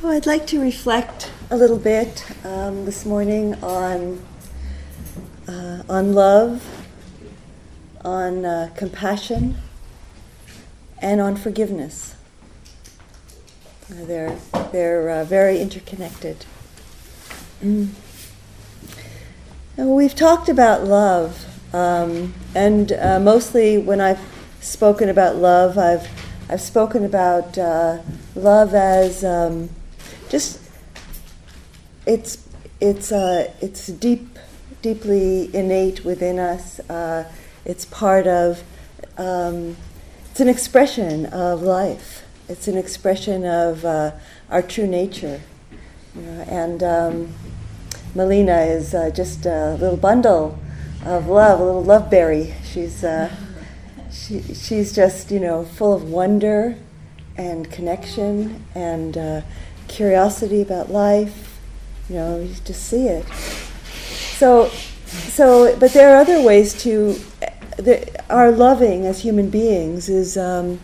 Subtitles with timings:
[0.00, 4.22] So I'd like to reflect a little bit um, this morning on
[5.46, 6.86] uh, on love,
[8.02, 9.56] on uh, compassion,
[11.02, 12.14] and on forgiveness.
[13.90, 14.38] Uh, they're
[14.72, 16.46] they're uh, very interconnected.
[17.62, 17.90] Mm.
[19.76, 21.44] we've talked about love,
[21.74, 24.22] um, and uh, mostly when I've
[24.62, 26.08] spoken about love, I've
[26.48, 27.98] I've spoken about uh,
[28.34, 29.68] love as um,
[30.30, 30.60] just
[32.06, 32.48] it's
[32.80, 34.38] it's uh, it's deep,
[34.80, 36.80] deeply innate within us.
[36.88, 37.30] Uh,
[37.64, 38.62] it's part of.
[39.18, 39.76] Um,
[40.30, 42.24] it's an expression of life.
[42.48, 44.12] It's an expression of uh,
[44.48, 45.40] our true nature.
[46.14, 47.34] You know, and um,
[48.14, 50.58] Melina is uh, just a little bundle
[51.04, 52.54] of love, a little love berry.
[52.64, 53.34] She's uh,
[54.10, 56.76] she, she's just you know full of wonder
[57.36, 59.40] and connection and uh,
[59.90, 61.58] curiosity about life.
[62.08, 63.26] You know, you just see it.
[64.38, 64.68] So,
[65.06, 67.18] so, but there are other ways to.
[67.76, 70.80] The, our loving as human beings is um,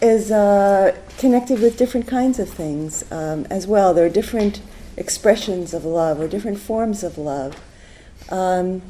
[0.00, 3.92] is uh, connected with different kinds of things um, as well.
[3.92, 4.60] There are different
[4.96, 7.60] expressions of love or different forms of love,
[8.30, 8.82] um,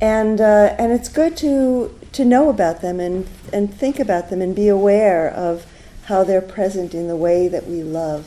[0.00, 4.42] and uh, and it's good to to know about them and and think about them
[4.42, 5.66] and be aware of
[6.04, 8.26] how they're present in the way that we love.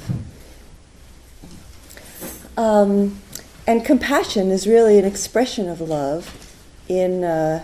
[2.57, 3.19] Um,
[3.67, 7.63] and compassion is really an expression of love in, uh,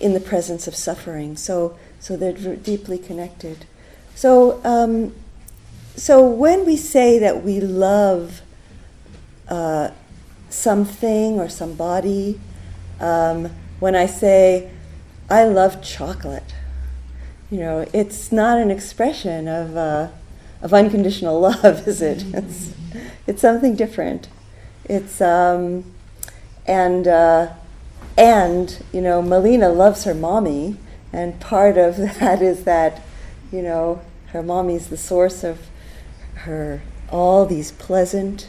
[0.00, 1.36] in the presence of suffering.
[1.36, 3.66] So, so they're deeply connected.
[4.14, 5.14] So, um,
[5.96, 8.40] so when we say that we love
[9.48, 9.90] uh,
[10.48, 12.40] something or somebody,
[13.00, 14.70] um, when I say,
[15.28, 16.54] I love chocolate,
[17.52, 20.08] you know, it's not an expression of, uh,
[20.62, 22.24] of unconditional love, is it?
[22.32, 22.72] It's,
[23.26, 24.28] it's something different.
[24.86, 25.84] It's, um,
[26.66, 27.52] and, uh,
[28.16, 30.78] and, you know, Melina loves her mommy,
[31.12, 33.02] and part of that is that,
[33.52, 35.58] you know, her mommy's the source of
[36.46, 38.48] her, all these pleasant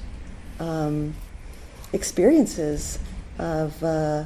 [0.62, 1.14] um,
[1.92, 3.00] experiences
[3.38, 4.24] of, uh,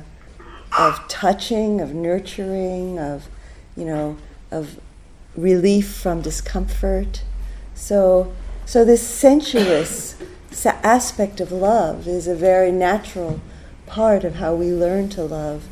[0.78, 3.28] of touching, of nurturing, of,
[3.76, 4.18] you know,
[4.52, 4.80] of
[5.36, 7.24] relief from discomfort.
[7.76, 8.34] So,
[8.66, 10.16] so this sensuous
[10.66, 13.40] aspect of love is a very natural
[13.86, 15.66] part of how we learn to love,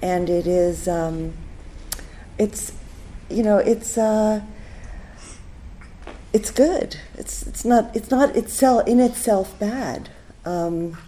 [0.00, 1.34] and it is, um,
[2.38, 2.72] it's,
[3.28, 3.98] you know, it's.
[3.98, 4.42] Uh,
[6.32, 6.96] it's good.
[7.14, 10.10] It's it's not it's not itself in itself bad,
[10.44, 10.98] um,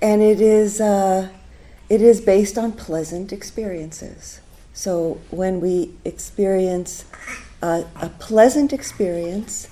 [0.00, 1.30] and it is uh,
[1.88, 4.41] it is based on pleasant experiences.
[4.72, 7.04] So when we experience
[7.60, 9.68] a, a pleasant experience,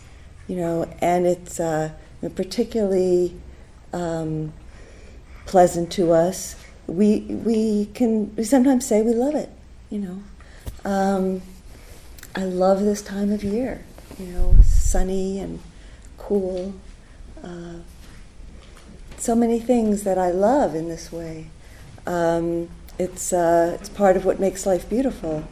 [0.47, 1.91] you know, and it's uh,
[2.35, 3.35] particularly
[3.93, 4.53] um,
[5.47, 6.57] pleasant to us,
[6.87, 9.51] we we can we sometimes say we love it.
[9.91, 10.23] You know,
[10.85, 11.43] um,
[12.35, 13.85] I love this time of year.
[14.19, 15.61] You know, sunny and
[16.19, 16.75] cool.
[17.43, 17.77] Uh,
[19.17, 21.49] so many things that I love in this way.
[22.07, 22.69] Um,
[23.01, 25.45] it's, uh, it's part of what makes life beautiful.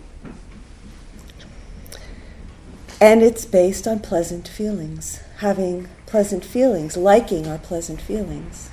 [3.01, 8.69] And it's based on pleasant feelings, having pleasant feelings, liking our pleasant feelings.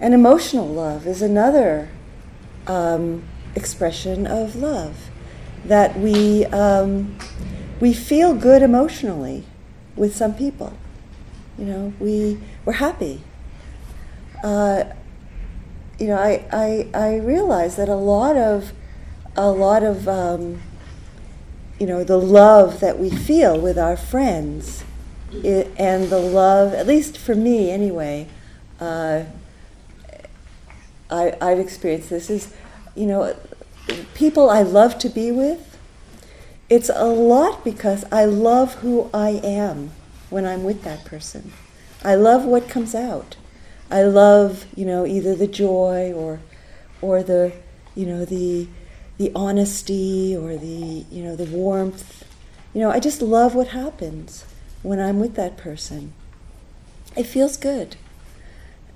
[0.00, 1.88] And emotional love is another
[2.66, 3.22] um,
[3.54, 5.08] expression of love,
[5.64, 7.16] that we, um,
[7.78, 9.44] we feel good emotionally
[9.94, 10.76] with some people.
[11.56, 13.20] You know, we, we're happy.
[14.42, 14.84] Uh,
[15.98, 18.72] you know, I, I, I realize that a lot of,
[19.36, 20.60] a lot of, um,
[21.78, 24.84] you know, the love that we feel with our friends,
[25.32, 28.28] it, and the love, at least for me anyway,
[28.80, 29.24] uh,
[31.10, 32.54] I, I've experienced this is,
[32.94, 33.36] you know,
[34.14, 35.78] people I love to be with.
[36.70, 39.90] It's a lot because I love who I am
[40.30, 41.52] when I'm with that person.
[42.02, 43.36] I love what comes out.
[43.90, 46.40] I love, you know, either the joy or,
[47.00, 47.52] or the,
[47.94, 48.66] you know, the,
[49.18, 52.24] the honesty or the, you know, the warmth.
[52.72, 54.44] You know, I just love what happens
[54.82, 56.12] when I'm with that person.
[57.16, 57.96] It feels good,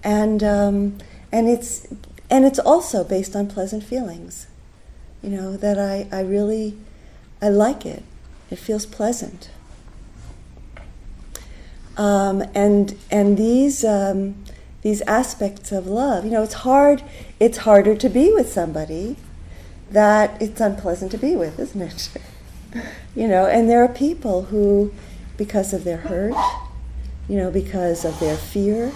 [0.02, 0.99] and um,
[1.31, 1.87] and it's
[2.29, 4.49] and it's also based on pleasant feelings.
[5.23, 6.76] You know that I, I really
[7.40, 8.02] I like it.
[8.50, 9.50] It feels pleasant.
[11.96, 14.44] Um, and and these um,
[14.82, 16.25] these aspects of love.
[16.25, 17.02] You know, it's hard.
[17.40, 19.16] It's harder to be with somebody
[19.90, 22.10] that it's unpleasant to be with, isn't it?
[23.14, 24.92] you know, and there are people who,
[25.36, 26.34] because of their hurt,
[27.28, 28.92] you know, because of their fear,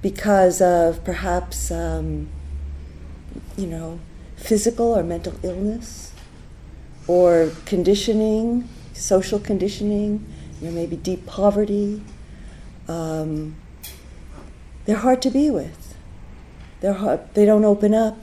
[0.00, 2.28] because of perhaps, um,
[3.56, 4.00] you know,
[4.36, 6.12] physical or mental illness,
[7.06, 10.24] or conditioning, social conditioning,
[10.60, 12.02] you know, maybe deep poverty.
[12.88, 13.56] Um,
[14.84, 15.96] they're hard to be with.
[16.80, 18.18] They're hard, they don't open up.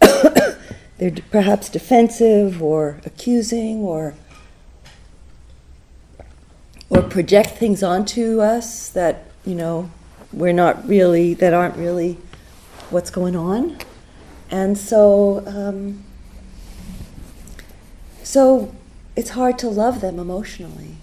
[0.98, 4.14] they're perhaps defensive or accusing or
[6.90, 9.90] or project things onto us that you know
[10.32, 12.18] we're not really that aren't really
[12.90, 13.76] what's going on
[14.50, 16.04] and so um,
[18.22, 18.74] so
[19.16, 20.96] it's hard to love them emotionally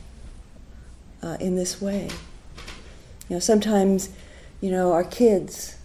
[1.24, 2.09] uh, in this way
[3.31, 4.09] you know sometimes
[4.59, 5.77] you know our kids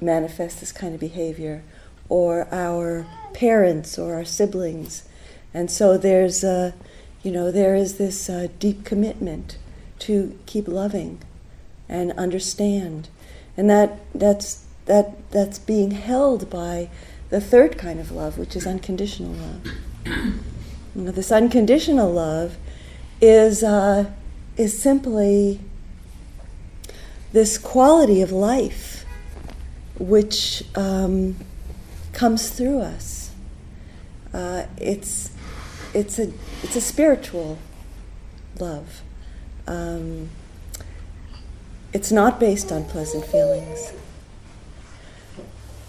[0.00, 1.62] manifest this kind of behavior
[2.08, 3.04] or our
[3.34, 5.04] parents or our siblings
[5.52, 6.72] and so there's a
[7.22, 9.56] you know, there is this uh, deep commitment
[10.00, 11.20] to keep loving
[11.88, 13.08] and understand,
[13.56, 16.90] and that that's that that's being held by
[17.30, 19.66] the third kind of love, which is unconditional love.
[20.06, 22.56] you know, this unconditional love
[23.20, 24.10] is uh,
[24.56, 25.60] is simply
[27.32, 29.04] this quality of life
[29.98, 31.36] which um,
[32.12, 33.30] comes through us.
[34.32, 35.30] Uh, it's
[35.94, 36.32] it's a
[36.62, 37.58] it's a spiritual
[38.58, 39.02] love.
[39.66, 40.30] Um,
[41.92, 43.92] it's not based on pleasant feelings.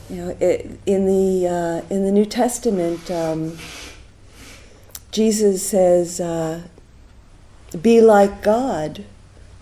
[0.09, 3.57] You know, it, in the uh, in the New Testament, um,
[5.11, 6.63] Jesus says, uh,
[7.81, 9.05] "Be like God,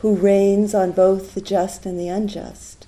[0.01, 2.87] who rains on both the just and the unjust."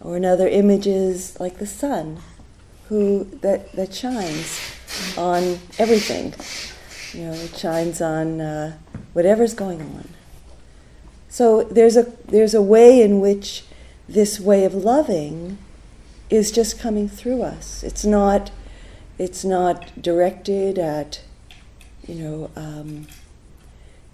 [0.00, 2.18] Or another image is like the sun,
[2.88, 4.60] who that that shines
[5.16, 6.34] on everything.
[7.12, 8.76] You know, it shines on uh,
[9.12, 10.08] whatever's going on.
[11.28, 13.64] So there's a there's a way in which
[14.08, 15.58] this way of loving
[16.30, 17.82] is just coming through us.
[17.82, 18.50] It's not
[19.18, 21.22] it's not directed at
[22.06, 23.06] you know um,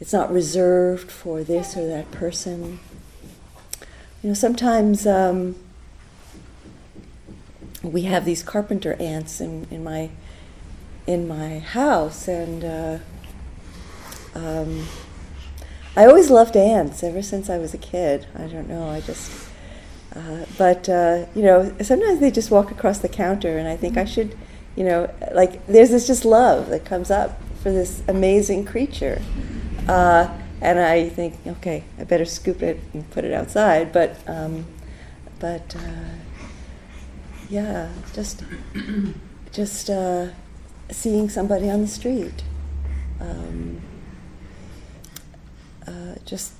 [0.01, 2.81] it's not reserved for this or that person.
[4.23, 5.57] You know, sometimes um,
[7.83, 10.11] we have these carpenter ants in, in my
[11.07, 12.99] in my house, and uh,
[14.35, 14.87] um,
[15.97, 18.27] I always loved ants ever since I was a kid.
[18.35, 19.49] I don't know, I just.
[20.15, 23.97] Uh, but uh, you know, sometimes they just walk across the counter, and I think
[23.97, 24.37] I should,
[24.77, 29.21] you know, like there's this just love that comes up for this amazing creature,
[29.89, 30.29] uh,
[30.61, 33.93] and I think, okay, I better scoop it and put it outside.
[33.93, 34.67] But, um,
[35.39, 36.17] but uh,
[37.49, 38.45] yeah, just,
[39.53, 40.29] just uh,
[40.91, 42.45] seeing somebody on the street,
[43.21, 43.81] um,
[45.87, 46.53] uh, just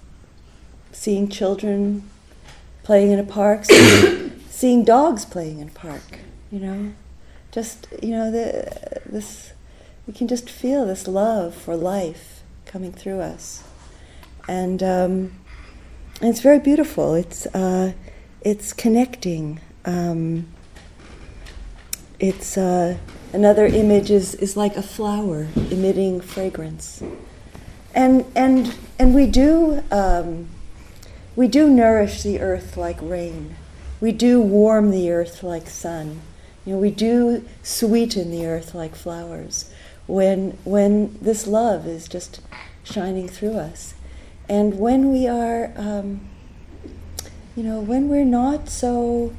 [0.93, 2.09] seeing children
[2.83, 6.19] playing in a park, seeing, seeing, dogs playing in a park,
[6.51, 6.93] you know,
[7.53, 9.53] just you know the, this
[10.07, 12.40] we can just feel this love for life
[12.71, 13.65] coming through us,
[14.49, 15.33] and, um,
[16.23, 17.15] it's very beautiful.
[17.15, 17.95] It's uh,
[18.43, 19.59] it's connecting.
[19.87, 20.49] Um,
[22.19, 22.99] it's uh,
[23.33, 27.01] Another image is, is like a flower emitting fragrance.
[27.95, 30.49] And, and, and we, do, um,
[31.37, 33.55] we do nourish the earth like rain.
[34.01, 36.23] We do warm the earth like sun.
[36.65, 39.70] You know, we do sweeten the earth like flowers
[40.11, 42.41] when, when this love is just
[42.83, 43.95] shining through us.
[44.49, 46.21] And when we are, um,
[47.57, 49.33] you know, when we're not so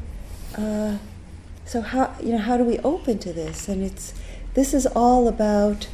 [0.58, 0.98] uh,
[1.66, 3.70] so how you know how do we open to this?
[3.70, 4.14] And it's
[4.54, 5.88] this is all about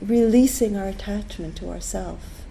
[0.00, 2.44] releasing our attachment to ourself.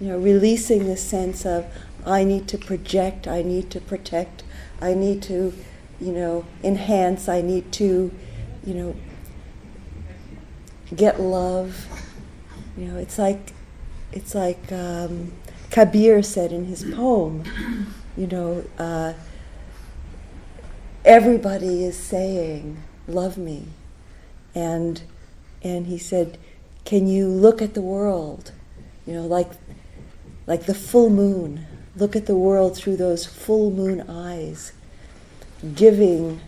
[0.00, 1.66] You know, releasing the sense of
[2.04, 4.42] I need to project, I need to protect,
[4.82, 5.54] I need to,
[6.00, 8.10] you know, enhance, I need to,
[8.66, 8.96] you know,
[10.94, 11.86] get love.
[12.76, 13.52] You know, it's like
[14.12, 15.32] it's like um,
[15.70, 17.44] Kabir said in his poem.
[18.16, 18.64] You know.
[18.78, 19.14] Uh,
[21.04, 23.66] everybody is saying, Love me.
[24.54, 25.02] And,
[25.62, 26.38] and he said,
[26.84, 28.52] Can you look at the world?
[29.06, 29.50] You know, like,
[30.46, 31.66] like the full moon.
[31.96, 34.72] Look at the world through those full moon eyes,
[35.74, 36.40] giving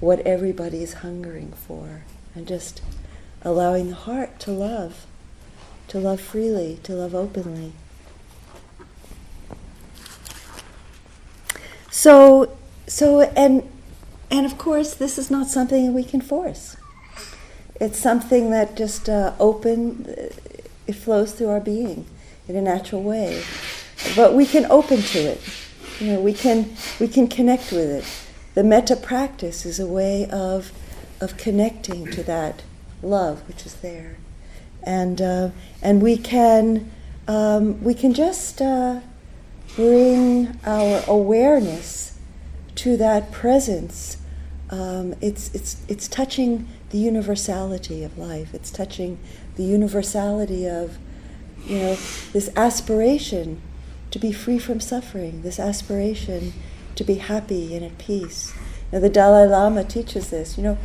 [0.00, 2.02] what everybody is hungering for,
[2.34, 2.82] and just
[3.44, 5.06] allowing the heart to love,
[5.88, 7.72] to love freely, to love openly.
[11.90, 13.70] So, so, and
[14.30, 16.76] and of course, this is not something we can force.
[17.80, 20.06] it's something that just uh, open,
[20.86, 22.06] it flows through our being
[22.48, 23.42] in a natural way.
[24.16, 25.40] But we can open to it.
[26.00, 28.04] You know, we can we can connect with it.
[28.54, 30.72] The metta practice is a way of
[31.20, 32.62] of connecting to that
[33.04, 34.16] love which is there,
[34.82, 35.50] and uh,
[35.82, 36.90] and we can
[37.28, 39.00] um, we can just uh,
[39.76, 42.18] bring our awareness
[42.76, 44.16] to that presence.
[44.70, 48.54] Um, it's it's it's touching the universality of life.
[48.54, 49.18] It's touching
[49.56, 50.98] the universality of
[51.66, 51.96] you know
[52.32, 53.60] this aspiration
[54.10, 56.52] to be free from suffering, this aspiration
[56.94, 58.54] to be happy and at peace.
[58.92, 60.56] Now, the Dalai Lama teaches this.
[60.56, 60.78] You know,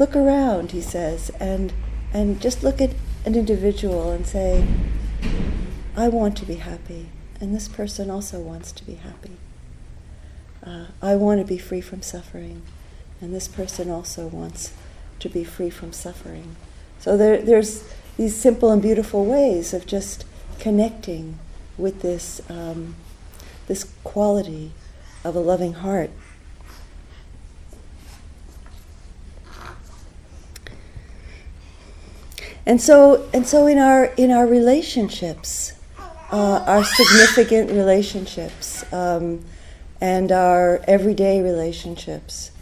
[0.00, 1.72] look around, he says, and
[2.12, 2.90] and just look at
[3.24, 4.66] an individual and say,
[5.96, 9.36] I want to be happy, and this person also wants to be happy.
[10.64, 12.62] Uh, I want to be free from suffering,
[13.20, 14.72] and this person also wants
[15.20, 16.56] to be free from suffering.
[16.98, 17.84] So there, there's
[18.16, 20.24] these simple and beautiful ways of just
[20.58, 21.38] connecting
[21.78, 22.96] with this, um,
[23.68, 24.72] this quality
[25.24, 26.10] of a loving heart.
[32.70, 35.72] And so, and so in our in our relationships,
[36.30, 39.44] uh, our significant relationships, um,
[40.00, 42.52] and our everyday relationships,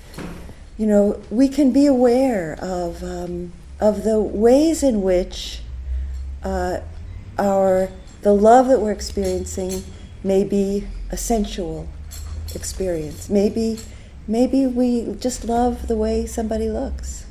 [0.78, 5.60] you know, we can be aware of um, of the ways in which
[6.42, 6.78] uh,
[7.38, 7.90] our
[8.22, 9.84] the love that we're experiencing
[10.24, 11.86] may be a sensual
[12.54, 13.28] experience.
[13.28, 13.78] Maybe,
[14.26, 17.26] maybe we just love the way somebody looks.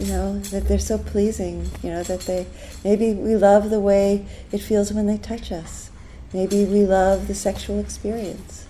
[0.00, 1.70] You know that they're so pleasing.
[1.82, 2.46] You know that they.
[2.82, 5.90] Maybe we love the way it feels when they touch us.
[6.32, 8.66] Maybe we love the sexual experience.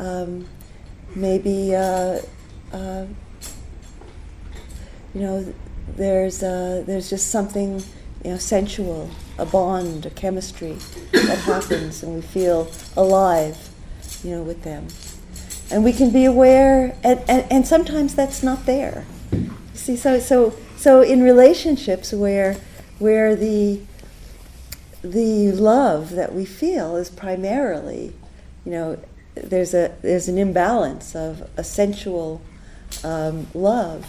[0.00, 0.48] Um,
[1.14, 2.20] maybe, uh,
[2.72, 3.06] uh,
[5.14, 5.54] you know,
[5.96, 7.82] there's uh, there's just something
[8.24, 10.76] you know, sensual, a bond, a chemistry
[11.12, 13.70] that happens, and we feel alive,
[14.22, 14.88] you know, with them.
[15.70, 19.06] And we can be aware, and, and, and sometimes that's not there.
[19.80, 22.58] See, so so so in relationships where
[22.98, 23.80] where the
[25.02, 28.12] the love that we feel is primarily,
[28.66, 28.98] you know,
[29.34, 32.42] there's a there's an imbalance of a sensual
[33.02, 34.06] um, love.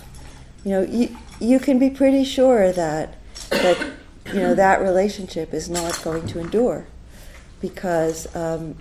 [0.66, 3.16] You know, you you can be pretty sure that
[3.50, 3.80] that
[4.26, 6.86] you know that relationship is not going to endure
[7.62, 8.76] because um,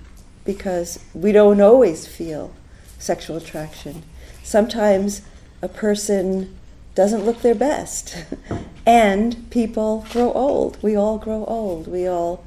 [0.45, 2.53] because we don't always feel
[2.99, 4.03] sexual attraction.
[4.43, 5.23] Sometimes
[5.63, 6.57] a person
[7.01, 8.15] doesn't look their best,
[8.87, 10.77] and people grow old.
[10.83, 11.89] We all grow old.
[11.89, 12.45] We all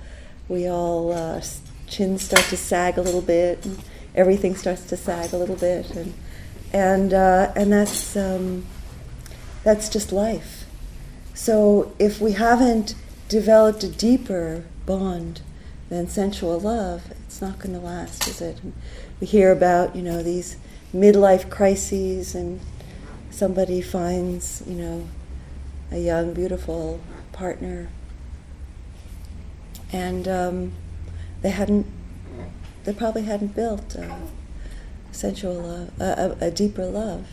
[0.48, 1.42] we all uh,
[1.88, 3.80] chins start to sag a little bit, and
[4.14, 6.14] everything starts to sag a little bit, and
[6.72, 8.68] and uh, and that's um,
[9.64, 10.66] that's just life.
[11.34, 12.94] So if we haven't
[13.30, 15.42] developed a deeper bond
[15.90, 18.62] than sensual love, it's not going to last, is it?
[18.62, 18.74] And
[19.20, 20.58] we hear about, you know, these
[20.94, 22.60] midlife crises and
[23.34, 25.08] somebody finds, you know,
[25.92, 27.00] a young, beautiful
[27.32, 27.90] partner
[29.94, 30.74] and um,
[31.42, 31.86] they hadn't,
[32.84, 34.18] they probably hadn't built a
[35.12, 37.28] sensual love, a, a, a deeper love.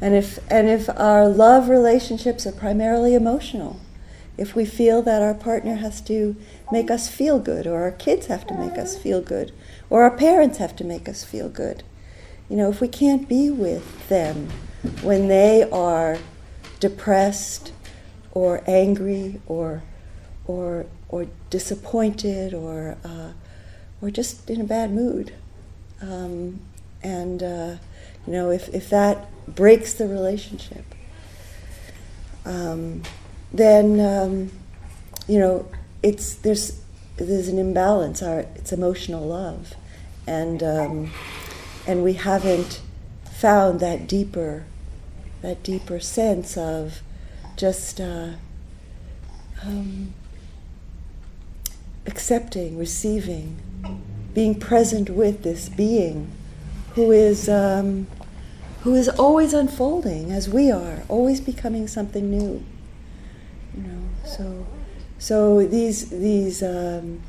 [0.00, 3.78] And if, and if our love relationships are primarily emotional,
[4.38, 6.36] if we feel that our partner has to
[6.72, 9.52] make us feel good, or our kids have to make us feel good,
[9.90, 11.82] or our parents have to make us feel good,
[12.48, 14.48] you know, if we can't be with them
[15.02, 16.18] when they are
[16.80, 17.72] depressed
[18.32, 19.82] or angry or,
[20.46, 23.32] or, or disappointed or, uh,
[24.00, 25.32] or just in a bad mood,
[26.00, 26.60] um,
[27.02, 27.76] and uh,
[28.26, 30.84] you know, if, if that breaks the relationship,
[32.44, 33.02] um,
[33.52, 34.50] then um,
[35.26, 35.68] you know
[36.02, 36.80] it's there's
[37.16, 38.22] there's an imbalance.
[38.22, 39.74] Our it's emotional love,
[40.26, 41.12] and um,
[41.86, 42.80] and we haven't
[43.38, 44.64] found that deeper
[45.42, 47.00] that deeper sense of
[47.56, 48.30] just uh,
[49.62, 50.12] um,
[52.04, 53.56] accepting, receiving,
[54.34, 56.28] being present with this being
[56.94, 58.08] who is um,
[58.80, 62.64] who is always unfolding as we are, always becoming something new.
[63.76, 64.66] You know, so
[65.18, 67.22] so these these um,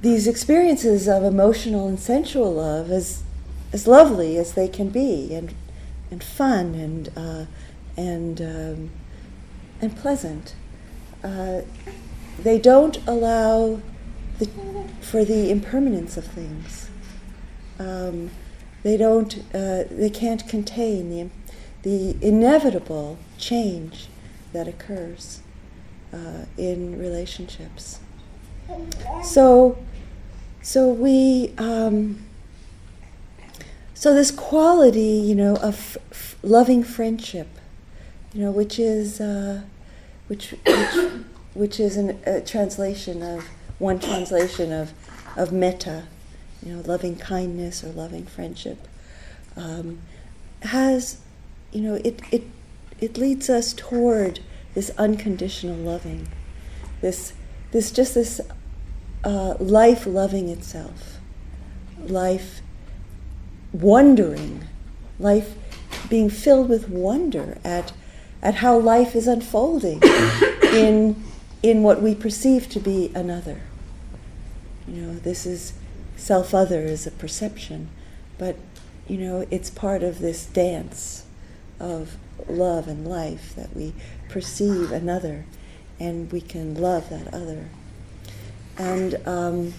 [0.00, 3.24] these experiences of emotional and sensual love, as
[3.72, 5.54] as lovely as they can be, and
[6.10, 7.44] and fun and uh,
[7.96, 8.90] and um,
[9.80, 10.54] and pleasant,
[11.24, 11.62] uh,
[12.38, 13.80] they don't allow
[14.38, 14.48] the,
[15.00, 16.88] for the impermanence of things.
[17.78, 18.30] Um,
[18.82, 21.30] they don't, uh, they can't contain the,
[21.82, 24.08] the inevitable change
[24.52, 25.40] that occurs
[26.12, 28.00] uh, in relationships.
[29.22, 29.78] So,
[30.62, 32.24] so we, um,
[34.02, 37.46] so this quality, you know, of f- loving friendship,
[38.34, 39.62] you know, which is, uh,
[40.26, 41.12] which, which,
[41.54, 43.46] which is an, a translation of
[43.78, 44.92] one translation of,
[45.36, 46.02] of metta,
[46.66, 48.88] you know, loving kindness or loving friendship,
[49.56, 50.00] um,
[50.62, 51.20] has,
[51.70, 52.42] you know, it, it,
[53.00, 54.40] it leads us toward
[54.74, 56.26] this unconditional loving,
[57.02, 57.34] this,
[57.70, 58.40] this just this
[59.22, 61.20] uh, life loving itself,
[62.00, 62.61] life
[63.72, 64.64] wondering,
[65.18, 65.54] life
[66.08, 67.92] being filled with wonder at,
[68.42, 70.00] at how life is unfolding
[70.72, 71.22] in,
[71.62, 73.60] in what we perceive to be another.
[74.86, 75.74] You know, this is
[76.16, 77.88] self other is a perception,
[78.38, 78.56] but
[79.08, 81.24] you know, it's part of this dance
[81.80, 82.16] of
[82.48, 83.92] love and life that we
[84.28, 85.44] perceive another
[85.98, 87.68] and we can love that other.
[88.78, 89.74] And um,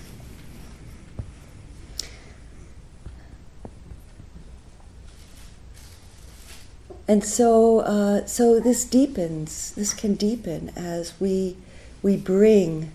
[7.08, 9.72] and so uh, so this deepens.
[9.72, 11.58] This can deepen as we
[12.02, 12.92] we bring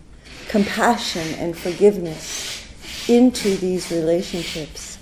[0.48, 2.66] compassion and forgiveness
[3.08, 4.98] into these relationships,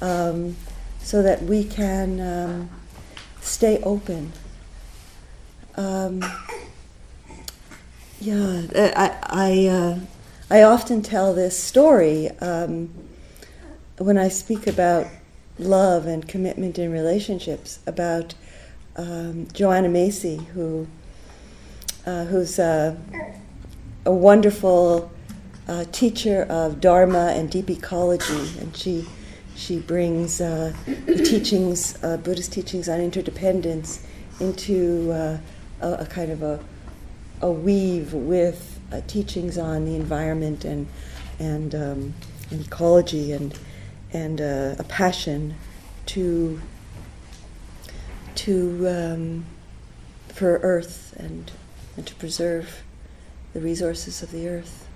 [0.00, 0.56] um,
[1.00, 2.70] so that we can um,
[3.40, 4.32] stay open.
[5.76, 6.24] Um,
[8.20, 9.98] yeah, I I, uh,
[10.50, 12.88] I often tell this story um,
[13.98, 15.06] when I speak about
[15.58, 18.34] love and commitment in relationships about
[18.96, 20.86] um, Joanna Macy, who
[22.06, 22.96] uh, who's a,
[24.04, 25.10] a wonderful
[25.68, 29.06] uh, teacher of Dharma and deep ecology, and she
[29.54, 30.72] she brings uh,
[31.06, 34.06] the teachings, uh, Buddhist teachings on interdependence,
[34.38, 35.38] into uh,
[35.80, 36.60] a, a, kind of a,
[37.40, 40.86] a weave with uh, teachings on the environment and
[41.38, 42.14] and, um,
[42.50, 43.58] and ecology and
[44.12, 45.54] and a passion
[46.06, 46.60] to
[48.36, 49.44] to um,
[50.28, 51.50] for Earth and
[51.96, 52.82] and to preserve
[53.52, 54.86] the resources of the Earth,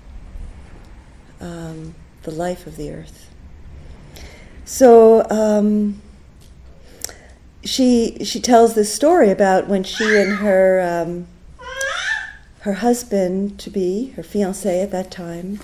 [1.40, 3.30] um, the life of the Earth.
[4.66, 6.02] So um,
[7.64, 11.26] she she tells this story about when she and her um,
[12.60, 15.60] her husband to be her fiance at that time,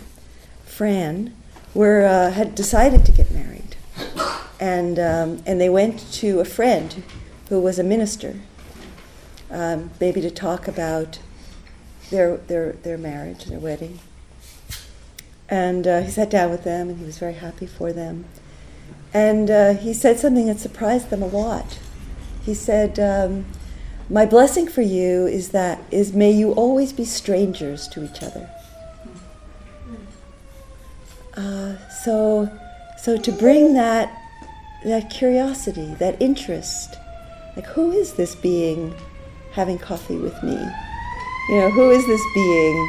[0.64, 1.34] Fran,
[1.74, 3.76] were uh, had decided to get married,
[4.58, 7.02] and um, and they went to a friend
[7.48, 8.40] who was a minister,
[9.50, 11.18] um, maybe to talk about
[12.10, 14.00] their their their marriage, their wedding.
[15.48, 18.24] And uh, he sat down with them, and he was very happy for them.
[19.14, 21.78] And uh, he said something that surprised them a lot.
[22.44, 23.46] He said, um,
[24.10, 28.50] "My blessing for you is that is may you always be strangers to each other."
[31.36, 32.50] Uh, so,
[32.98, 34.10] so to bring that
[34.84, 36.96] that curiosity, that interest,
[37.56, 38.94] like who is this being
[39.52, 40.58] having coffee with me?
[41.48, 42.88] You know, who is this being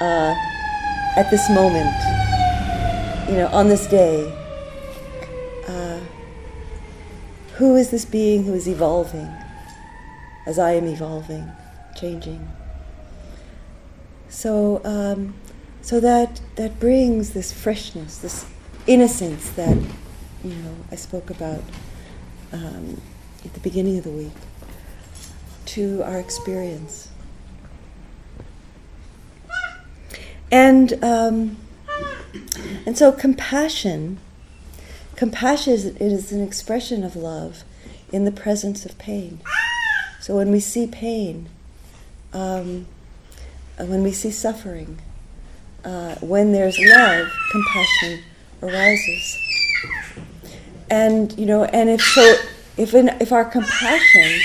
[0.00, 0.34] uh,
[1.16, 1.94] at this moment?
[3.30, 4.38] You know, on this day.
[5.68, 6.00] Uh,
[7.54, 9.30] who is this being who is evolving
[10.46, 11.48] as I am evolving,
[11.94, 12.48] changing?
[14.28, 15.34] So, um,
[15.82, 18.46] so that that brings this freshness, this
[18.86, 19.76] innocence that
[20.42, 21.62] you know I spoke about
[22.52, 23.00] um,
[23.44, 24.32] at the beginning of the week
[25.66, 27.08] to our experience.
[30.50, 31.56] And um,
[32.84, 34.18] and so compassion,
[35.16, 37.64] compassion is, it is an expression of love
[38.10, 39.40] in the presence of pain.
[40.20, 41.48] So when we see pain,
[42.32, 42.86] um,
[43.78, 44.98] when we see suffering,
[45.84, 48.20] uh, when there's love, compassion
[48.62, 49.38] arises.
[50.90, 52.34] And you know, and if so,
[52.76, 54.40] if in, if our compassion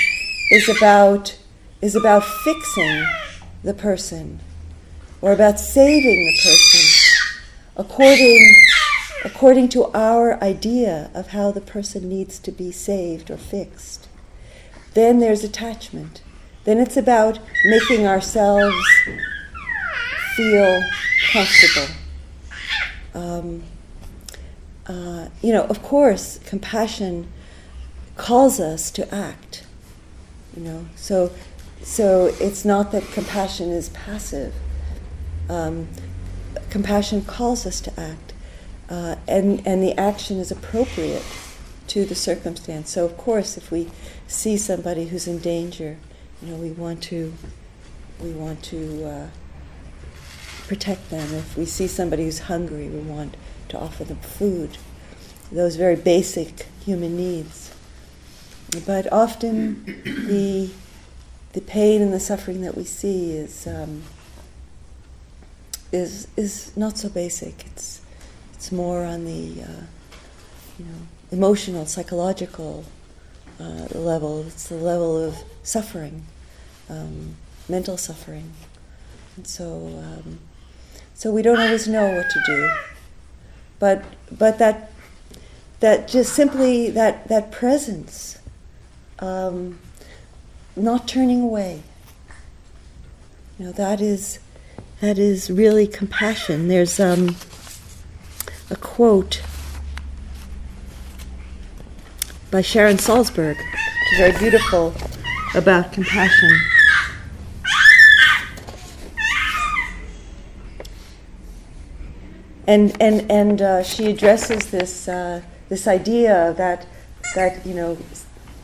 [0.50, 1.38] is about
[1.80, 3.06] is about fixing
[3.62, 4.40] the person
[5.20, 7.04] or about saving the person
[7.76, 8.54] according
[9.24, 14.08] according to our idea of how the person needs to be saved or fixed,
[14.94, 16.22] then there's attachment.
[16.64, 18.76] Then it's about making ourselves
[20.36, 20.82] feel
[21.32, 21.94] comfortable.
[23.14, 23.62] Um,
[24.86, 27.28] uh, you know, of course, compassion
[28.18, 29.64] calls us to act.
[30.54, 31.32] You know, so
[31.82, 34.52] so it's not that compassion is passive.
[35.48, 35.88] Um,
[36.68, 38.34] compassion calls us to act,
[38.90, 41.24] uh, and and the action is appropriate
[41.86, 42.90] to the circumstance.
[42.90, 43.88] So of course, if we
[44.26, 45.96] see somebody who's in danger,
[46.42, 47.34] You know, we want to
[48.22, 49.26] we want to uh,
[50.68, 51.34] protect them.
[51.34, 53.36] If we see somebody who's hungry, we want
[53.70, 54.78] to offer them food.
[55.50, 57.67] Those very basic human needs.
[58.86, 60.70] But often the
[61.52, 64.02] the pain and the suffering that we see is um,
[65.92, 67.66] is is not so basic.
[67.66, 68.00] It's
[68.54, 69.82] it's more on the uh,
[70.78, 72.84] you know emotional, psychological
[73.60, 74.46] uh, level.
[74.46, 76.24] It's the level of suffering,
[76.88, 77.36] um,
[77.68, 78.52] mental suffering,
[79.36, 80.38] and so um,
[81.14, 82.70] so we don't always know what to do.
[83.78, 84.90] But but that
[85.80, 88.38] that just simply that that presence,
[89.20, 89.78] um,
[90.76, 91.82] not turning away.
[93.58, 94.38] You know that is
[95.00, 96.68] that is really compassion.
[96.68, 97.36] There's um,
[98.70, 99.42] a quote
[102.50, 104.94] by Sharon Salzberg, which is very beautiful
[105.54, 106.58] about compassion.
[112.66, 116.86] And, and, and uh, she addresses this, uh, this idea that,
[117.34, 117.96] that, you know,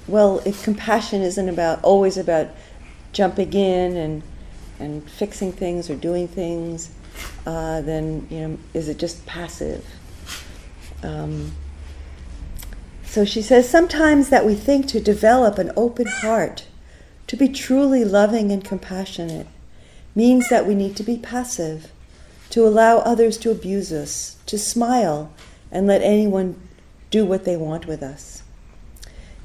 [0.07, 2.49] well, if compassion isn't about always about
[3.13, 4.23] jumping in and,
[4.79, 6.91] and fixing things or doing things,
[7.47, 9.85] uh, then, you know, is it just passive?
[11.03, 11.53] Um,
[13.05, 16.67] so she says, sometimes that we think to develop an open heart,
[17.29, 19.47] to be truly loving and compassionate,
[20.15, 21.91] means that we need to be passive,
[22.51, 25.33] to allow others to abuse us, to smile
[25.71, 26.61] and let anyone
[27.11, 28.44] do what they want with us.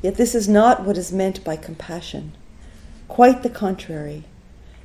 [0.02, 2.34] Yet this is not what is meant by compassion.
[3.08, 4.24] Quite the contrary.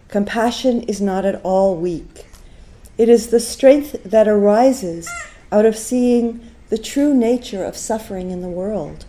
[0.08, 2.26] Compassion is not at all weak.
[2.98, 5.08] It is the strength that arises
[5.52, 9.04] out of seeing the true nature of suffering in the world.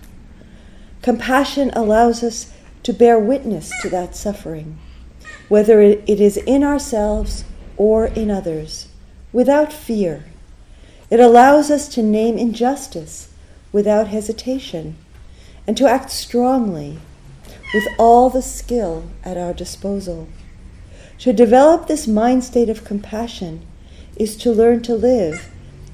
[1.02, 2.52] Compassion allows us
[2.84, 4.78] to bear witness to that suffering,
[5.50, 7.46] whether it is in ourselves
[7.78, 8.88] or in others,
[9.32, 10.26] without fear.
[11.10, 13.30] It allows us to name injustice
[13.72, 14.98] without hesitation
[15.68, 17.00] and to act strongly
[17.74, 20.28] with all the skill at our disposal.
[21.20, 23.66] To develop this mind state of compassion
[24.16, 25.50] is to learn to live,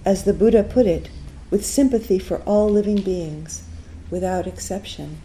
[0.05, 1.09] as the Buddha put it,
[1.49, 3.63] with sympathy for all living beings,
[4.09, 5.21] without exception.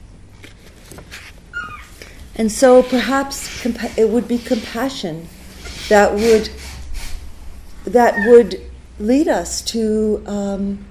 [2.34, 5.28] And so perhaps compa- it would be compassion
[5.88, 6.50] that would
[7.84, 8.60] that would
[8.98, 10.84] lead us to um,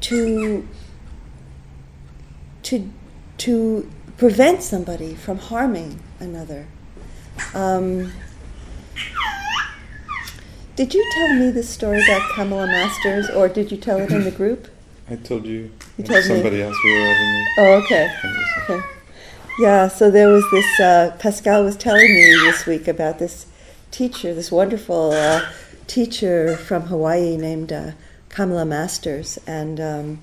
[0.00, 0.66] to
[2.72, 2.90] to
[3.36, 6.66] to prevent somebody from harming another.
[7.54, 8.10] Um,
[10.74, 14.24] did you tell me this story about Kamala Masters, or did you tell it in
[14.24, 14.68] the group?
[15.10, 15.70] I told you.
[15.98, 16.62] You told somebody me.
[16.62, 17.46] else we were having.
[17.58, 18.10] Oh, okay.
[18.62, 18.80] Okay.
[19.58, 23.46] Yeah, so there was this, uh, Pascal was telling me this week about this
[23.90, 25.42] teacher, this wonderful uh,
[25.86, 27.90] teacher from Hawaii named uh,
[28.30, 29.38] Kamala Masters.
[29.46, 30.18] And, um,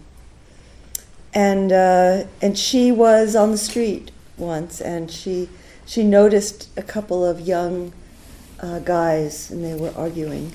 [1.34, 5.50] and, uh, and she was on the street once and she,
[5.86, 7.94] she noticed a couple of young
[8.62, 10.52] uh, guys and they were arguing,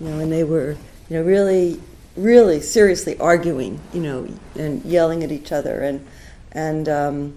[0.00, 0.72] you know, and they were,
[1.08, 1.80] you know, really,
[2.16, 5.80] really seriously arguing, you know, and yelling at each other.
[5.80, 6.06] And,
[6.52, 7.34] and, um,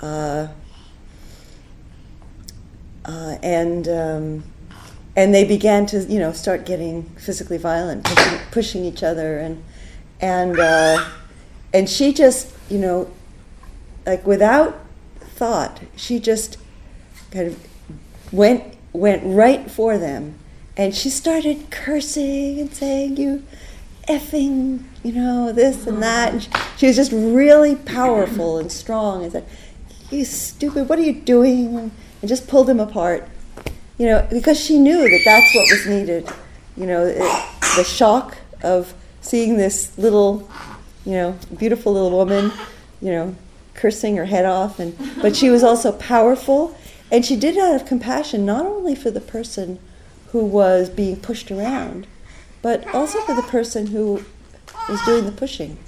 [0.00, 0.48] uh,
[3.04, 4.44] uh, and um,
[5.16, 9.62] and they began to you know start getting physically violent, pushing, pushing each other, and
[10.20, 11.04] and uh,
[11.74, 13.10] and she just you know
[14.06, 14.80] like without
[15.20, 16.56] thought, she just
[17.30, 17.66] kind of
[18.32, 20.38] went went right for them,
[20.76, 23.44] and she started cursing and saying you
[24.08, 29.24] effing you know this and that, and she, she was just really powerful and strong,
[29.24, 29.46] and said
[30.10, 31.90] you stupid, what are you doing?
[32.20, 33.28] And just pulled them apart.
[33.98, 36.28] You know, because she knew that that's what was needed.
[36.76, 37.18] You know, it,
[37.76, 40.48] the shock of seeing this little,
[41.04, 42.52] you know, beautiful little woman,
[43.00, 43.36] you know,
[43.74, 44.78] cursing her head off.
[44.78, 46.76] And, but she was also powerful.
[47.10, 49.78] And she did it out of compassion, not only for the person
[50.28, 52.06] who was being pushed around,
[52.62, 54.24] but also for the person who
[54.88, 55.78] was doing the pushing.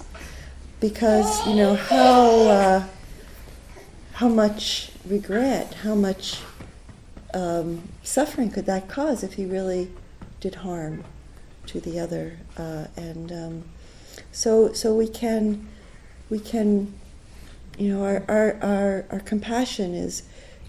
[0.81, 2.31] Because, you know, how.
[2.49, 2.87] Uh,
[4.17, 6.41] how much regret, how much
[7.35, 9.91] um, suffering could that cause if he really
[10.41, 11.05] did harm
[11.67, 12.39] to the other?
[12.57, 13.65] Uh, and um,
[14.33, 15.69] so, so we can,
[16.31, 16.93] we can,
[17.79, 20.23] you know, our, our, our, our compassion is,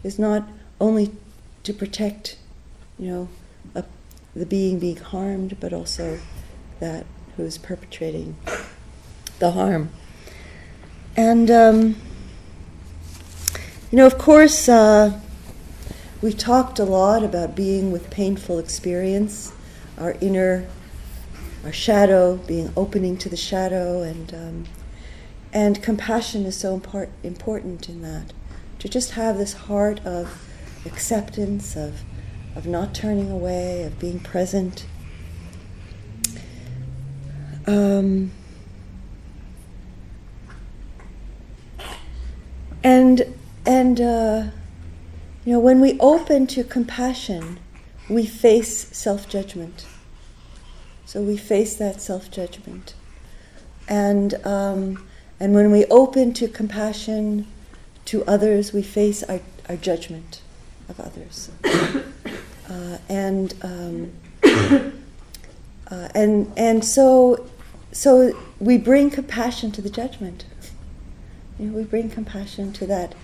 [0.03, 0.47] is not
[0.79, 1.11] only
[1.63, 2.37] to protect,
[2.97, 3.29] you know,
[3.75, 3.83] a,
[4.35, 6.19] the being being harmed, but also
[6.79, 7.05] that
[7.35, 8.35] who's perpetrating
[9.39, 9.89] the harm.
[11.15, 11.95] And um,
[13.91, 15.19] you know, of course, uh,
[16.21, 19.53] we talked a lot about being with painful experience,
[19.97, 20.67] our inner,
[21.67, 24.65] our shadow, being opening to the shadow, and um,
[25.51, 28.31] and compassion is so import- important in that.
[28.79, 30.47] To just have this heart of
[30.85, 32.03] acceptance, of
[32.55, 34.85] of not turning away, of being present.
[37.65, 38.31] Um,
[42.81, 44.43] and and uh,
[45.43, 47.59] you know when we open to compassion,
[48.09, 49.85] we face self judgment.
[51.07, 52.93] So we face that self judgment,
[53.87, 55.07] and um,
[55.39, 57.47] and when we open to compassion
[58.07, 59.39] to others, we face our,
[59.69, 60.41] our judgment
[60.89, 61.49] of others.
[62.69, 64.11] Uh, and um,
[64.43, 67.47] uh, and and so
[67.93, 70.43] so we bring compassion to the judgment.
[71.57, 73.15] You know, we bring compassion to that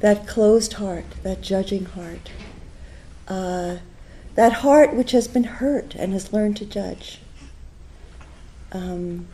[0.00, 2.30] that closed heart, that judging heart,
[3.28, 3.76] uh,
[4.34, 7.20] that heart which has been hurt and has learned to judge.
[8.76, 9.26] Um,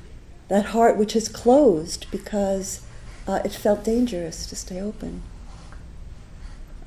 [0.49, 2.83] that heart which is closed because
[3.27, 5.23] uh, it felt dangerous to stay open.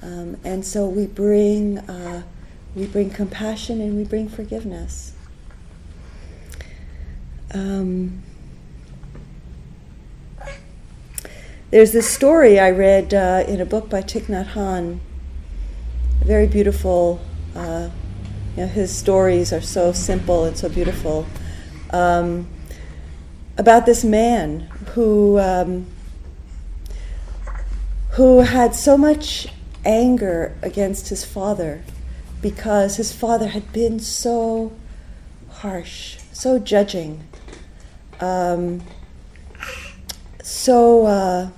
[0.02, 2.24] Um, and so we bring uh,
[2.76, 5.14] we bring compassion and we bring forgiveness.
[7.54, 8.22] Um,
[11.72, 15.00] there's this story I read uh, in a book by Thich Nhat Hanh,
[16.24, 17.20] very beautiful.
[17.56, 17.90] Uh,
[18.56, 21.26] you know, his stories are so simple and so beautiful.
[21.92, 22.48] Um,
[23.58, 24.62] about this man
[24.94, 25.86] who um,
[28.12, 29.48] who had so much
[29.86, 31.84] anger against his father
[32.42, 34.72] because his father had been so
[35.50, 37.24] harsh, so judging,
[38.20, 38.82] um,
[40.44, 41.50] so uh,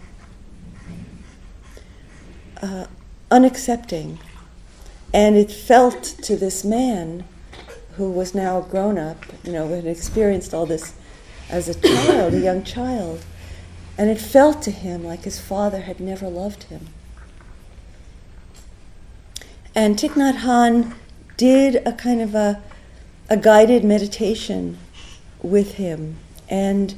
[2.62, 2.86] uh,
[3.30, 4.18] unaccepting.
[5.14, 7.24] And it felt to this man
[7.98, 10.94] who was now grown up, you know, had experienced all this
[11.50, 13.26] as a child, a young child,
[13.98, 16.88] and it felt to him like his father had never loved him.
[19.74, 20.94] And Thich Nhat Hanh
[21.38, 22.62] did a kind of a,
[23.30, 24.78] a guided meditation
[25.42, 26.18] with him,
[26.50, 26.96] and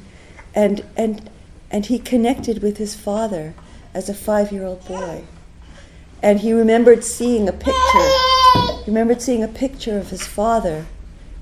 [0.54, 1.30] and and
[1.70, 3.54] and he connected with his father
[3.94, 5.24] as a five-year-old boy,
[6.22, 8.39] and he remembered seeing a picture.
[8.90, 10.84] Remembered seeing a picture of his father,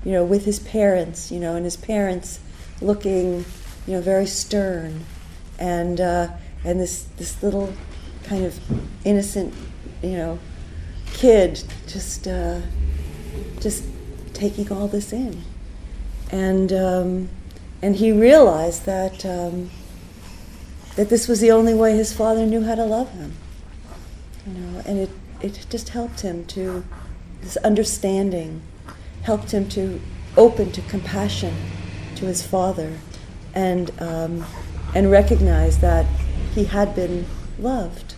[0.05, 2.39] you know, with his parents, you know, and his parents
[2.79, 3.43] looking,
[3.87, 5.03] you know, very stern,
[5.57, 6.27] and uh,
[6.63, 7.73] and this this little
[8.23, 8.59] kind of
[9.03, 9.51] innocent,
[10.03, 10.37] you know,
[11.13, 12.61] kid just uh,
[13.59, 13.83] just
[14.33, 15.41] taking all this in,
[16.31, 17.29] and um,
[17.81, 19.71] and he realized that um,
[20.97, 23.33] that this was the only way his father knew how to love him,
[24.45, 25.09] you know, and it
[25.41, 26.83] it just helped him to
[27.41, 28.61] this understanding,
[29.23, 30.01] helped him to
[30.37, 31.55] open to compassion
[32.15, 32.97] to his father,
[33.53, 34.45] and um,
[34.95, 36.05] and recognize that
[36.55, 37.25] he had been
[37.57, 38.15] loved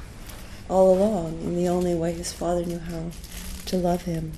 [0.69, 3.11] all along in the only way his father knew how
[3.65, 4.31] to love him.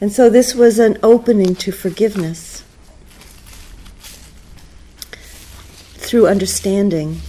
[0.00, 2.64] And so this was an opening to forgiveness
[5.94, 7.20] through understanding.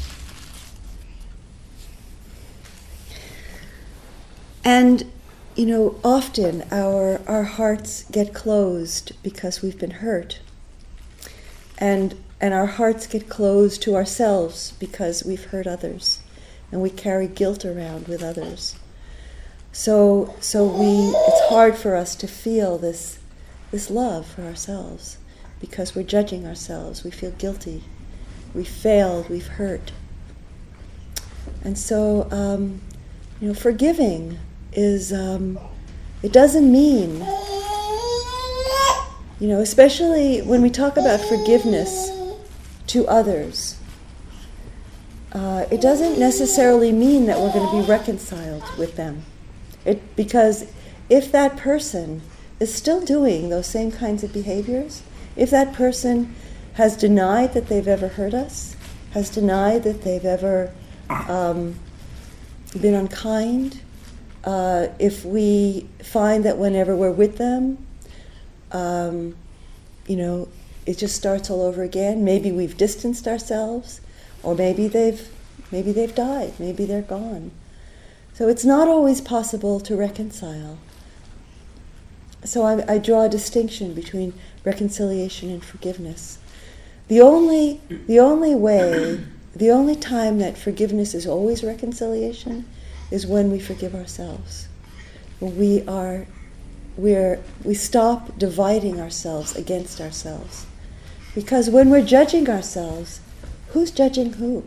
[4.63, 5.09] And
[5.55, 10.39] you know, often our our hearts get closed because we've been hurt.
[11.77, 16.19] And and our hearts get closed to ourselves because we've hurt others
[16.71, 18.75] and we carry guilt around with others.
[19.71, 23.19] So, so we, it's hard for us to feel this,
[23.71, 25.17] this love for ourselves
[25.59, 27.03] because we're judging ourselves.
[27.03, 27.83] We feel guilty.
[28.53, 29.29] We failed.
[29.29, 29.91] We've hurt.
[31.63, 32.81] And so, um,
[33.41, 34.39] you know, forgiving
[34.75, 35.57] is, um,
[36.21, 37.19] it doesn't mean,
[39.39, 42.11] you know, especially when we talk about forgiveness
[42.87, 43.77] to others,
[45.33, 49.23] uh, it doesn't necessarily mean that we're going to be reconciled with them.
[49.83, 50.65] It, because
[51.09, 52.21] if that person
[52.59, 55.03] is still doing those same kinds of behaviors,
[55.35, 56.33] if that person
[56.75, 58.75] has denied that they've ever hurt us,
[59.11, 60.71] has denied that they've ever
[61.09, 61.75] um,
[62.79, 63.81] been unkind,
[64.45, 67.85] uh, if we find that whenever we're with them,
[68.71, 69.35] um,
[70.07, 70.47] you know,
[70.85, 72.23] it just starts all over again.
[72.23, 74.01] Maybe we've distanced ourselves
[74.43, 75.27] or maybe they've
[75.71, 77.51] maybe they've died, maybe they're gone.
[78.33, 80.77] So it's not always possible to reconcile.
[82.43, 86.37] So I, I draw a distinction between reconciliation and forgiveness.
[87.07, 92.65] The only the only way, the only time that forgiveness is always reconciliation
[93.11, 94.67] is when we forgive ourselves.
[95.39, 96.25] We are
[96.97, 100.65] we're, we stop dividing ourselves against ourselves.
[101.33, 103.19] Because when we're judging ourselves,
[103.69, 104.63] who's judging who?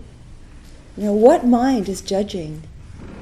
[0.97, 2.65] You know, what mind is judging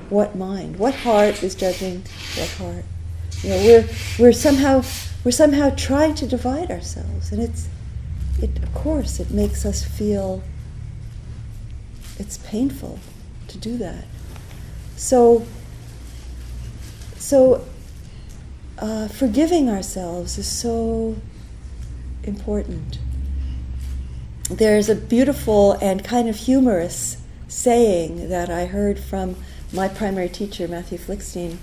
[0.09, 0.77] what mind?
[0.79, 2.03] What heart is judging
[2.37, 2.85] what heart?
[3.43, 4.83] You know, we're, we're somehow
[5.25, 7.69] we're somehow trying to divide ourselves, and it's
[8.41, 10.43] it of course it makes us feel
[12.19, 12.99] it's painful
[13.49, 14.05] to do that.
[14.97, 15.47] So
[17.17, 17.67] so
[18.79, 21.17] uh, forgiving ourselves is so
[22.23, 22.99] important.
[24.51, 27.17] There's a beautiful and kind of humorous
[27.49, 29.37] saying that I heard from
[29.73, 31.57] my primary teacher, Matthew Flickstein.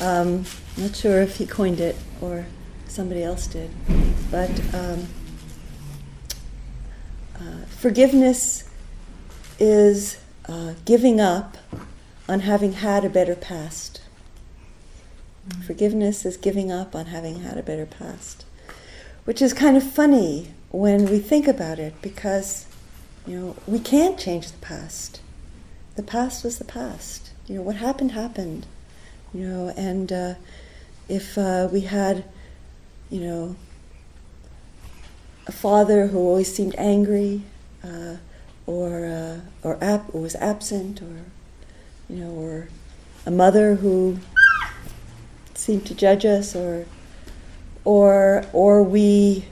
[0.00, 0.44] Um,
[0.76, 2.46] not sure if he coined it or
[2.86, 3.70] somebody else did,
[4.30, 5.06] but um,
[7.36, 8.68] uh, forgiveness
[9.58, 11.56] is uh, giving up
[12.32, 14.00] on having had a better past.
[15.46, 15.64] Mm.
[15.64, 18.46] Forgiveness is giving up on having had a better past,
[19.26, 22.64] which is kind of funny when we think about it because,
[23.26, 25.20] you know, we can't change the past.
[25.96, 27.32] The past was the past.
[27.46, 28.64] You know, what happened, happened.
[29.34, 30.34] You know, and uh,
[31.10, 32.24] if uh, we had,
[33.10, 33.56] you know,
[35.46, 37.42] a father who always seemed angry,
[37.84, 38.16] uh,
[38.66, 41.24] or uh, or, ap- or was absent, or
[42.08, 42.68] you know, or
[43.26, 44.18] a mother who
[45.54, 46.86] seemed to judge us, or
[47.84, 49.44] or or we,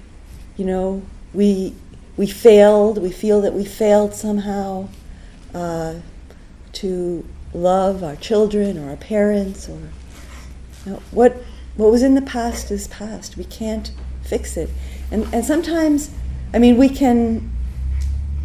[0.57, 1.75] you know, we
[2.17, 2.99] we failed.
[2.99, 4.89] We feel that we failed somehow
[5.55, 5.95] uh,
[6.75, 9.81] to love our children or our parents, or
[10.85, 11.37] you know, what
[11.77, 13.37] what was in the past is past.
[13.37, 14.71] We can't fix it,
[15.11, 16.11] and and sometimes,
[16.53, 17.51] I mean, we can,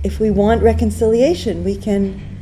[0.03, 2.34] if we want reconciliation, we can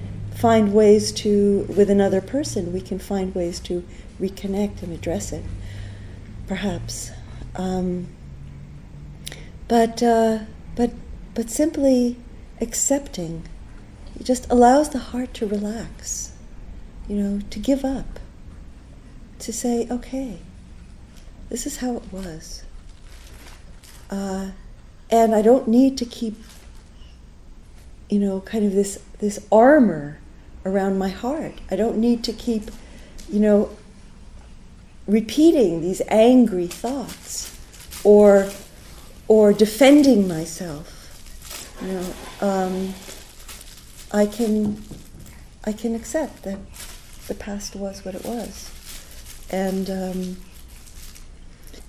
[0.44, 2.74] find ways to with another person.
[2.74, 3.82] We can find ways to
[4.20, 5.46] reconnect and address it,
[6.48, 7.12] perhaps.
[7.56, 8.08] Um,
[9.70, 10.40] but uh,
[10.76, 10.92] but
[11.34, 12.18] but simply
[12.60, 13.44] accepting
[14.20, 16.34] it just allows the heart to relax,
[17.08, 18.20] you know, to give up,
[19.40, 20.40] to say, okay,
[21.48, 22.66] this is how it was.
[24.10, 24.52] Uh,
[25.10, 26.36] and I don't need to keep,
[28.10, 30.20] you know, kind of this, this armor
[30.66, 31.54] around my heart.
[31.70, 32.72] I don't need to keep,
[33.30, 33.70] you know,
[35.08, 37.56] repeating these angry thoughts
[38.04, 38.50] or
[39.28, 40.90] or defending myself.
[41.82, 42.94] You know, um,
[44.12, 44.82] I can
[45.66, 46.60] I can accept that
[47.28, 48.70] the past was what it was,
[49.50, 50.38] and um,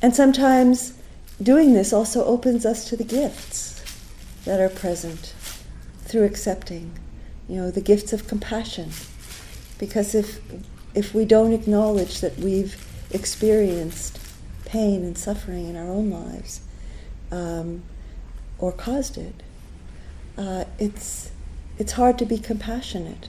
[0.03, 0.95] and sometimes
[1.43, 3.83] doing this also opens us to the gifts
[4.45, 5.35] that are present
[6.05, 6.93] through accepting,
[7.49, 8.91] you know, the gifts of compassion,
[9.79, 10.41] because if
[10.95, 12.77] if we don't acknowledge that we've
[13.11, 14.19] experienced
[14.65, 16.61] pain and suffering in our own lives
[17.31, 17.83] um,
[18.59, 19.43] or caused it,
[20.39, 21.31] uh, it's,
[21.79, 23.29] it's hard to be compassionate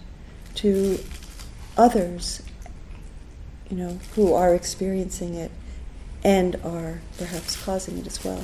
[0.55, 0.99] to
[1.77, 2.41] others,
[3.69, 5.51] you know, who are experiencing it
[6.23, 8.43] and are perhaps causing it as well.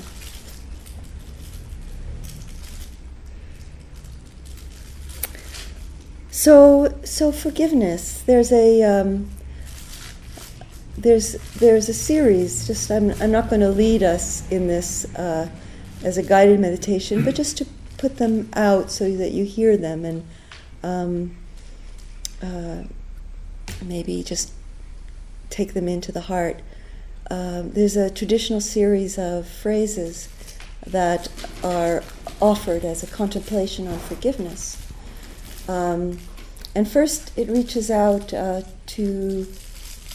[6.42, 8.24] So, so forgiveness.
[8.24, 9.30] There's a um,
[10.98, 12.66] there's there's a series.
[12.66, 15.50] Just I'm I'm not going to lead us in this uh,
[16.04, 17.68] as a guided meditation, but just to
[18.00, 20.26] put them out so that you hear them and
[20.82, 21.38] um,
[22.42, 22.86] uh,
[23.86, 24.52] maybe just
[25.52, 26.64] take them into the heart.
[27.30, 30.28] Um, there's a traditional series of phrases
[30.88, 31.28] that
[31.64, 32.02] are
[32.42, 34.84] offered as a contemplation on forgiveness.
[35.70, 36.18] Um,
[36.74, 39.48] and first, it reaches out uh, to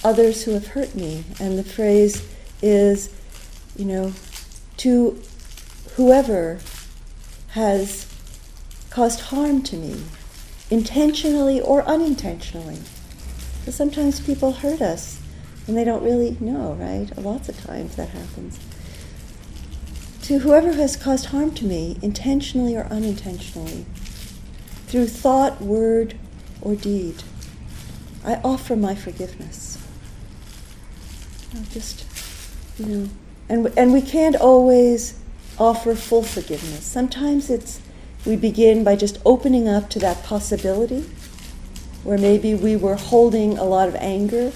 [0.02, 1.24] others who have hurt me.
[1.38, 2.26] And the phrase
[2.62, 3.14] is,
[3.76, 4.12] you know,
[4.78, 5.20] to
[5.96, 6.58] whoever
[7.48, 8.06] has
[8.90, 10.02] caused harm to me,
[10.70, 12.78] intentionally or unintentionally.
[13.60, 15.20] Because sometimes people hurt us
[15.66, 17.06] and they don't really know, right?
[17.18, 18.58] Lots of times that happens.
[20.22, 23.84] To whoever has caused harm to me, intentionally or unintentionally,
[24.86, 26.16] through thought, word,
[26.66, 27.22] or deed,
[28.24, 29.76] I offer my forgiveness
[31.70, 32.04] just,
[32.78, 33.08] you know,
[33.48, 35.18] and, and we can't always
[35.58, 36.84] offer full forgiveness.
[36.84, 37.80] Sometimes it's,
[38.24, 41.04] we begin by just opening up to that possibility
[42.02, 44.52] where maybe we were holding a lot of anger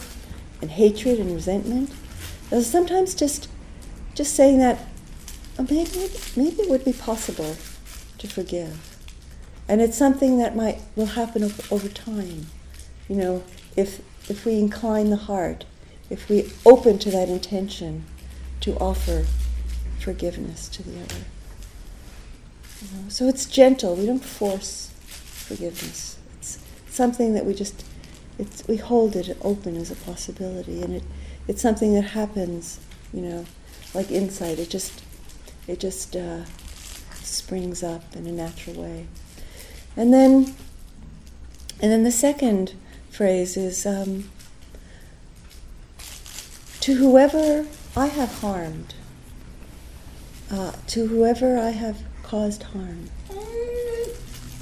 [0.60, 1.90] and hatred and resentment.
[2.62, 3.48] Sometimes just,
[4.14, 4.78] just saying that
[5.58, 7.56] oh, maybe, maybe it would be possible
[8.18, 8.89] to forgive.
[9.70, 12.46] And it's something that might will happen over time.
[13.08, 13.44] You know,
[13.76, 15.64] if if we incline the heart,
[16.10, 18.04] if we open to that intention
[18.62, 19.26] to offer
[20.00, 21.24] forgiveness to the other.
[22.82, 23.94] You know, so it's gentle.
[23.94, 26.18] We don't force forgiveness.
[26.40, 26.58] It's
[26.88, 27.84] something that we just
[28.40, 31.04] it's, we hold it open as a possibility, and it
[31.46, 32.80] it's something that happens.
[33.12, 33.44] You know,
[33.94, 34.58] like insight.
[34.58, 35.00] It just
[35.68, 36.44] it just uh,
[37.22, 39.06] springs up in a natural way,
[40.00, 40.54] and then
[41.82, 42.72] and then the second
[43.10, 44.30] phrase is um,
[46.80, 48.94] to whoever I have harmed,
[50.50, 53.10] uh, to whoever I have caused harm,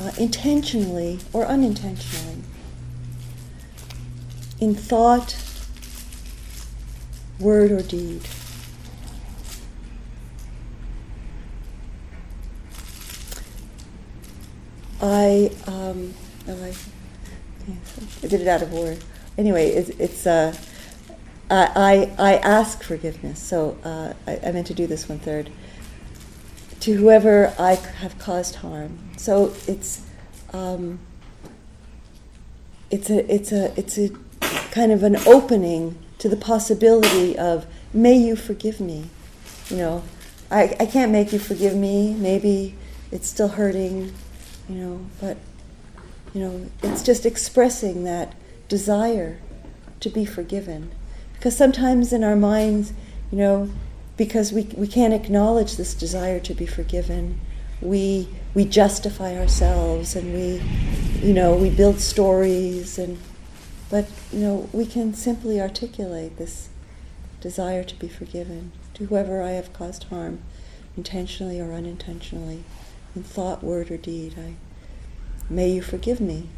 [0.01, 2.43] uh, intentionally or unintentionally,
[4.59, 5.37] in thought,
[7.39, 8.23] word, or deed.
[15.01, 16.15] I, um,
[16.49, 16.75] I,
[18.23, 18.97] I did it out of order.
[19.37, 20.55] Anyway, it's, it's uh,
[21.51, 25.51] I, I ask forgiveness, so uh, I, I meant to do this one third.
[26.81, 28.99] To whoever I have caused harm.
[29.17, 30.03] So it's
[30.53, 31.01] um,
[32.91, 34.11] it's a it's a it's a
[34.71, 39.09] kind of an opening to the possibility of may you forgive me.
[39.71, 40.05] You know,
[40.51, 42.15] I, I can't make you forgive me.
[42.15, 42.75] Maybe
[43.11, 44.13] it's still hurting,
[44.69, 45.37] you know, but
[46.35, 48.35] you know, it's just expressing that
[48.69, 49.39] desire
[50.01, 50.91] to be forgiven.
[51.35, 52.93] Because sometimes in our minds,
[53.31, 53.71] you know,
[54.17, 57.41] because we, we can't acknowledge this desire to be forgiven,
[57.81, 60.61] we, we justify ourselves and we,
[61.27, 63.19] you know, we build stories and,
[63.91, 66.69] but, you know, we can simply articulate this
[67.41, 70.41] desire to be forgiven to whoever I have caused harm,
[70.97, 72.65] intentionally or unintentionally,
[73.19, 74.37] in thought, word, or deed.
[74.39, 74.55] I,
[75.51, 76.49] may you forgive me.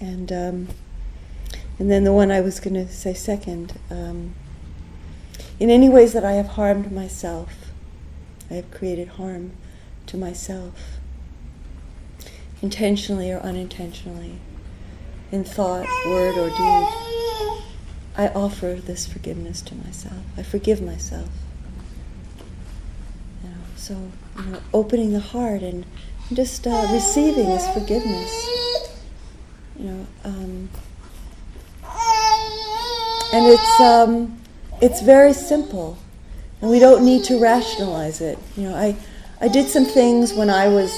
[0.00, 0.68] And, um,
[1.78, 4.34] and then the one I was going to say second um,
[5.58, 7.70] in any ways that I have harmed myself,
[8.50, 9.52] I have created harm
[10.06, 10.98] to myself,
[12.62, 14.38] intentionally or unintentionally,
[15.30, 17.64] in thought, word, or deed.
[18.16, 20.22] I offer this forgiveness to myself.
[20.38, 21.28] I forgive myself.
[23.80, 23.94] So,
[24.36, 25.86] you know, opening the heart and
[26.34, 28.30] just uh, receiving this forgiveness.
[29.78, 30.68] You know, um,
[33.32, 34.38] and it's um,
[34.82, 35.96] it's very simple,
[36.60, 38.38] and we don't need to rationalize it.
[38.54, 38.96] You know, I
[39.40, 40.92] I did some things when I was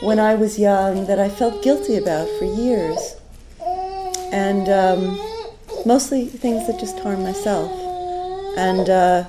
[0.00, 3.14] when I was young that I felt guilty about for years,
[4.32, 5.20] and um,
[5.84, 7.70] mostly things that just harm myself,
[8.56, 8.88] and.
[8.88, 9.24] Uh,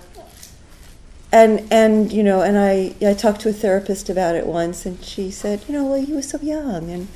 [1.34, 5.04] and and you know, and I I talked to a therapist about it once, and
[5.04, 7.08] she said, you know, well, you were so young, and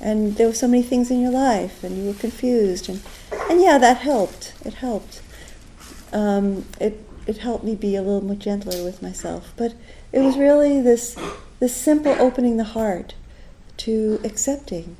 [0.00, 3.02] and there were so many things in your life, and you were confused, and
[3.50, 4.54] and yeah, that helped.
[4.64, 5.20] It helped.
[6.12, 9.74] Um, it it helped me be a little more gentler with myself, but
[10.10, 11.14] it was really this
[11.60, 13.14] this simple opening the heart
[13.78, 14.96] to accepting.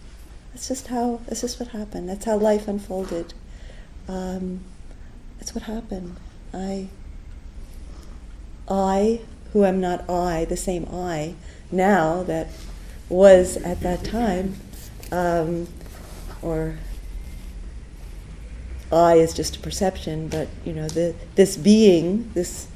[0.53, 1.21] That's just how.
[1.27, 2.11] That's just what happened.
[2.11, 3.33] That's how life unfolded.
[4.07, 4.61] Um,
[5.39, 6.17] that's what happened.
[6.53, 6.89] I
[8.69, 9.21] I,
[9.53, 11.35] who am not I, the same I
[11.71, 12.49] now that
[13.09, 14.57] was at that time,
[15.13, 15.69] um,
[16.43, 16.79] or
[18.93, 22.69] I is just a perception, but you know, the, this being, this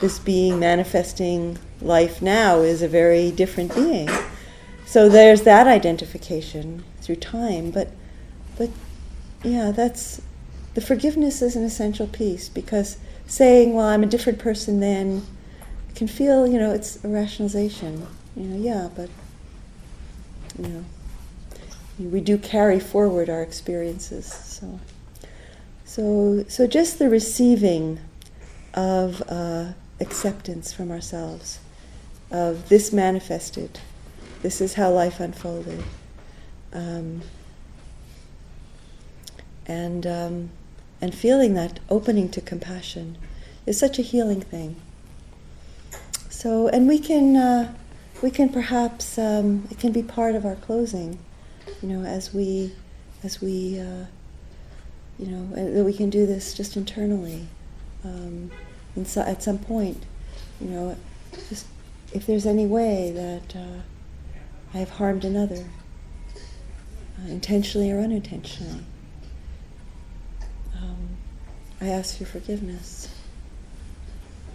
[0.00, 4.08] this being manifesting life now is a very different being.
[4.84, 7.90] So there's that identification through time, but
[8.56, 8.70] but
[9.42, 10.20] yeah, that's
[10.74, 15.26] the forgiveness is an essential piece because saying, well, I'm a different person then,
[15.94, 18.06] can feel, you know, it's a rationalization.
[18.36, 19.08] You know, yeah, but,
[20.58, 20.84] you know,
[21.98, 24.26] we do carry forward our experiences.
[24.26, 24.80] So,
[25.84, 28.00] so, so just the receiving
[28.74, 31.60] of uh, acceptance from ourselves,
[32.30, 33.78] of this manifested,
[34.42, 35.82] this is how life unfolded.
[36.72, 37.22] Um,
[39.66, 40.50] and um,
[41.04, 43.18] and feeling that opening to compassion
[43.66, 44.74] is such a healing thing.
[46.30, 47.74] So, and we can, uh,
[48.22, 51.18] we can perhaps, um, it can be part of our closing,
[51.82, 52.72] you know, as we,
[53.22, 54.06] as we, uh,
[55.18, 57.48] you know, that we can do this just internally.
[58.02, 58.50] Um,
[58.96, 60.06] and so at some point,
[60.58, 60.96] you know,
[61.50, 61.66] just
[62.14, 63.80] if there's any way that uh,
[64.72, 65.66] I have harmed another,
[67.18, 68.84] uh, intentionally or unintentionally,
[71.80, 73.08] I ask for forgiveness.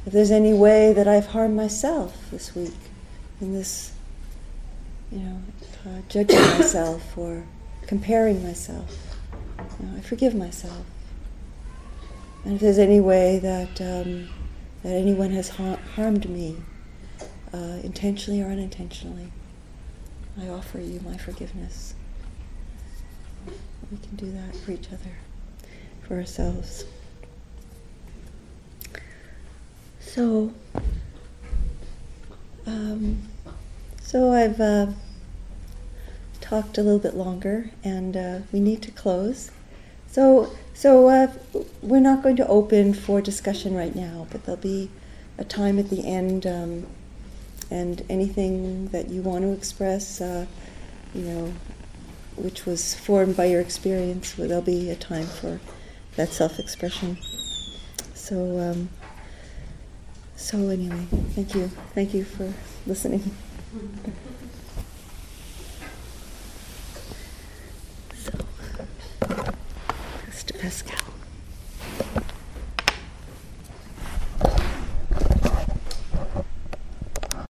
[0.06, 2.74] If there's any way that I've harmed myself this week
[3.42, 3.92] in this,
[5.12, 5.42] you know,
[5.86, 7.44] uh, judging myself or
[7.86, 9.18] comparing myself,
[9.80, 10.86] You know, I forgive myself.
[12.46, 14.30] And if there's any way that um,
[14.84, 16.56] that anyone has har- harmed me,
[17.54, 19.32] uh, intentionally or unintentionally,
[20.40, 21.96] I offer you my forgiveness.
[23.92, 25.18] We can do that for each other,
[26.08, 26.86] for ourselves.
[30.00, 30.54] So,
[32.66, 33.22] um,
[34.02, 34.88] so I've uh,
[36.41, 39.52] talked a little bit longer, and uh, we need to close.
[40.08, 41.32] So, so uh,
[41.82, 44.89] we're not going to open for discussion right now, but there'll be
[45.38, 46.88] a time at the end, um,
[47.70, 50.47] and anything that you want to express, uh,
[51.14, 51.54] you know,
[52.36, 55.60] which was formed by your experience, there'll be a time for
[56.16, 57.18] that self-expression.
[58.16, 58.89] So, um,
[60.40, 62.52] so anyway, thank you, thank you for
[62.88, 63.22] listening.
[68.16, 68.32] so,
[70.32, 70.60] Mr.
[70.60, 71.09] Pascal.